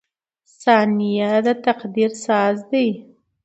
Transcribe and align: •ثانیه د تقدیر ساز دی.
•ثانیه 0.61 1.31
د 1.45 1.47
تقدیر 1.65 2.11
ساز 2.25 2.57
دی. 2.71 2.87